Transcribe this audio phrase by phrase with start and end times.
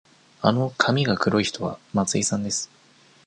[0.41, 2.71] あの髪が黒い人は松井さんです。